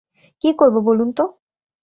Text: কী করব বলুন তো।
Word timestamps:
কী 0.43 0.49
করব 0.53 0.75
বলুন 0.81 1.09
তো। 1.11 1.23